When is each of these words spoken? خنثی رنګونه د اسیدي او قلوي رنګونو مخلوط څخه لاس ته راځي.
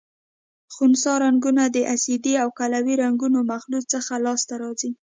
خنثی 0.73 1.13
رنګونه 1.25 1.63
د 1.75 1.77
اسیدي 1.95 2.33
او 2.43 2.47
قلوي 2.59 2.95
رنګونو 3.03 3.39
مخلوط 3.51 3.85
څخه 3.93 4.13
لاس 4.25 4.41
ته 4.49 4.55
راځي. 4.61 4.91